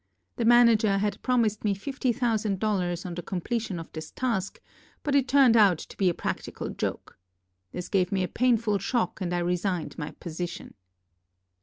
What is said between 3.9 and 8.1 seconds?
this task but it turned out to be a practical joke. This